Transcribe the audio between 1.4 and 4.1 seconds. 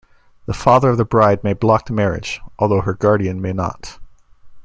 may block the marriage, although her guardian may not.